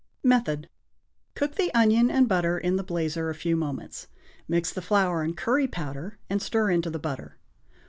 [0.23, 0.67] Method.
[1.35, 4.07] Cook the onion and butter in the blazer a few moments.
[4.47, 7.37] Mix the flour and curry powder and stir into the butter.